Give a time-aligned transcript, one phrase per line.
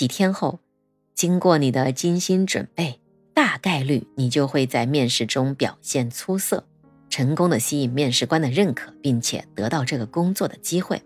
[0.00, 0.60] 几天后，
[1.14, 3.00] 经过你的精心准备，
[3.34, 6.64] 大概率你就会在面试中表现出色，
[7.10, 11.02] 成功的吸引面试官的认可，并且得到这个工作的机会。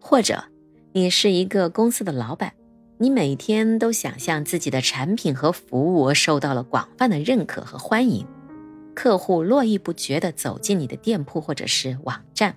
[0.00, 0.44] 或者，
[0.92, 2.52] 你是一个公司的老板，
[2.98, 8.24] 你每天都想象自己的产品和服务受到了广泛的认可和欢迎，
[8.94, 12.54] 客户络绎不绝地走进你的店铺或者是网站，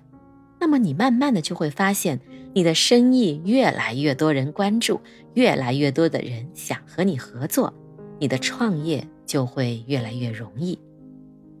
[0.60, 2.20] 那么你慢慢的就会发现。
[2.54, 5.00] 你的生意越来越多人关注，
[5.34, 7.74] 越来越多的人想和你合作，
[8.20, 10.78] 你的创业就会越来越容易。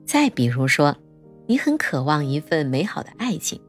[0.06, 0.96] 再比如说，
[1.46, 3.60] 你很渴望一份美好的爱情，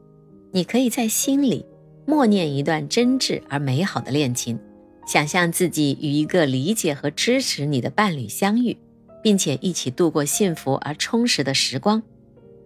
[0.52, 1.66] 你可以在心里
[2.06, 4.56] 默念一段真挚而美好的恋情，
[5.04, 8.76] 想象自己与一个理解和支持你的伴侣相遇，
[9.20, 12.00] 并且一起度过幸福而充实的时光。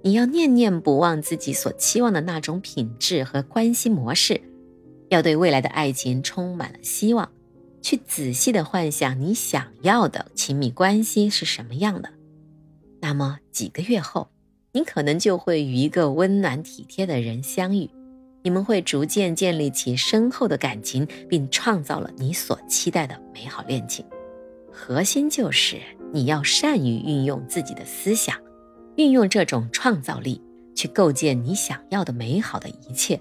[0.02, 4.38] 你要念念不忘自己所期望的那种品质和关系模式。
[5.10, 7.30] 要对未来的爱情充满了希望，
[7.82, 12.10] 去仔细的幻想你想要的亲密关系是什么样的。
[13.00, 14.28] 那么几个月后，
[14.72, 17.90] 你可能就会与一个温暖体贴的人相遇，
[18.42, 24.04] 你们会逐渐建立起深厚的感情，并创造了你所期待的美好恋情。
[24.70, 25.80] 核心就是
[26.12, 28.36] 你要善于运用自己的思想，
[28.96, 30.40] 运用这种创造力
[30.76, 33.20] 去构建你想要的美好的一切。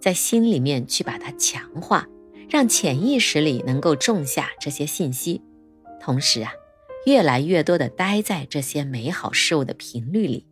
[0.00, 2.08] 在心里面去把它强化，
[2.48, 5.42] 让潜意识里能够种下这些信息，
[6.00, 6.50] 同时啊，
[7.04, 10.46] 越来越多的待在这些美好事物的频率里，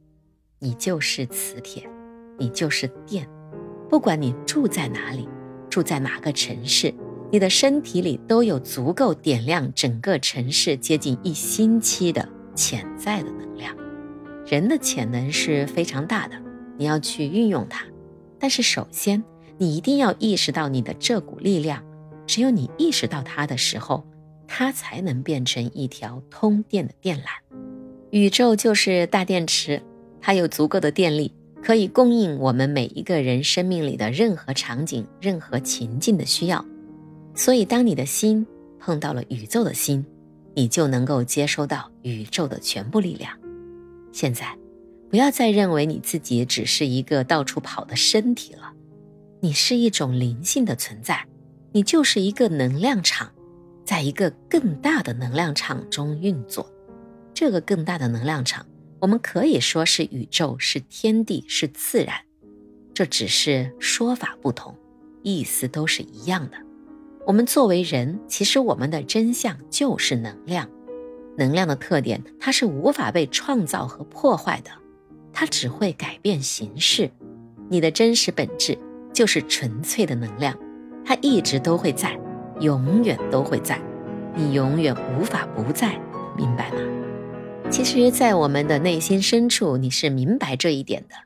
[0.59, 1.89] 你就是磁铁，
[2.39, 3.27] 你就是电。
[3.89, 5.27] 不管你住在哪里，
[5.71, 6.93] 住在哪个城市，
[7.33, 13.75] 你的身体里都有足够点亮整个城市接近一星期的潜在的能量。
[14.47, 16.37] 人的潜能是非常大的，
[16.77, 17.87] 你要去运用它，
[18.39, 19.25] 但是首先。
[19.59, 21.85] 你一定要意识到你的这股力量，
[22.27, 24.07] 只有你意识到它的时候，
[24.47, 27.23] 它才能变成一条通电的电缆。
[28.11, 29.83] 宇宙就是大电池，
[30.21, 31.33] 它有足够的电力，
[31.63, 36.65] 可以供应我们每一个人生命里的任何场景、任何情境的需要。
[37.35, 38.47] 所以，当你的心
[38.79, 40.07] 碰到了宇宙的心，
[40.55, 43.33] 你就能够接收到宇宙的全部力量。
[44.13, 44.57] 现在，
[45.11, 48.73] 不要再认为你自己只是一个到处跑的身体了。
[49.41, 51.25] 你是一种灵性的存在，
[51.71, 53.31] 你就是一个能量场，
[53.85, 56.69] 在一个更大的能量场中运作。
[57.33, 58.67] 这个更大的能量场，
[58.99, 62.17] 我们可以说是宇宙，是天地，是自然。
[62.93, 64.75] 这只是说法不同，
[65.23, 66.57] 意思都是一样的。
[67.25, 70.69] 我们作为人，其实我们的真相就是能量。
[71.37, 74.71] 能量的特点，它是无法被创造和破坏的，
[75.33, 77.09] 它只会改变形式。
[77.71, 78.77] 你的真实本质。
[79.19, 80.57] 就是纯粹的能量，
[81.05, 82.17] 它一直都会在，
[82.61, 83.77] 永远都会在，
[84.33, 86.01] 你永远无法不在，
[86.37, 86.79] 明白吗？
[87.69, 91.17] 其实，在我们的内心深处，你是明白这一点的。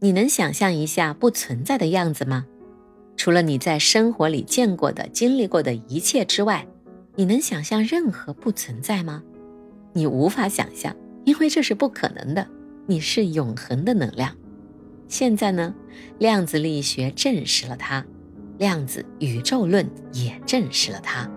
[0.00, 2.44] 你能想象一下不存在的样子吗？
[3.16, 6.66] 除了你在生活里见过的、经历过的一切之外，
[7.14, 9.22] 你能想象任何不存在吗？
[9.94, 12.46] 你无法想象，因为这是不可能的。
[12.84, 14.36] 你是永恒的能量。
[15.10, 15.74] 现在呢，
[16.20, 18.06] 量子力学证实了它，
[18.58, 21.28] 量子宇宙论也证实了它。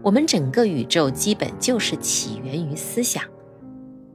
[0.00, 3.24] 我们整个宇宙基本就是起源于思想，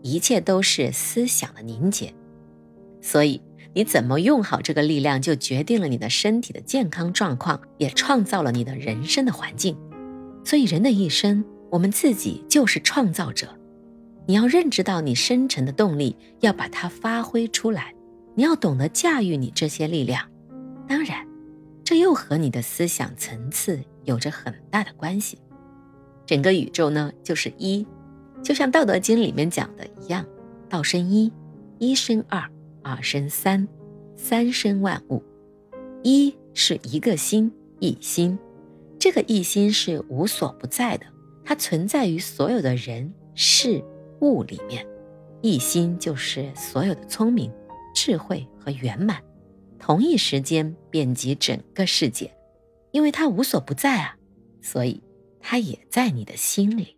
[0.02, 2.14] 一切都是思想的凝结。
[3.02, 3.42] 所以，
[3.74, 9.76] 你怎么用好这个力量，就决定了你的身体的健康状况，也创造了你的人生的环境。
[10.46, 13.50] 所以，人的一生，我们自己就是创造者。
[14.26, 17.94] 你要认知到你深沉的动力，要把它发挥出来。
[18.34, 20.30] 你要懂得驾驭你这些力量，
[20.88, 21.28] 当然，
[21.84, 25.38] 这又和你的思想层次有着很大的关系。
[26.26, 27.86] 整个宇宙呢，就是一，
[28.42, 30.26] 就像《道德经》里面讲的一样
[30.70, 31.32] ：“道生一，
[31.78, 32.50] 一生二，
[32.82, 33.68] 二生三，
[34.16, 35.22] 三生万物。”
[36.04, 38.40] 一是一个心，一心，
[38.98, 41.06] 这个一心是无所不在的，
[41.44, 43.84] 它存在于所有的人事
[44.22, 44.88] 物里面。
[45.42, 47.52] 一心就是所有的聪明。
[48.04, 49.22] 智慧和圆满，
[49.78, 52.36] 同一时间遍及整个世界，
[52.90, 54.18] 因为它无所不在啊，
[54.60, 55.04] 所以
[55.40, 56.98] 它也在你的心里。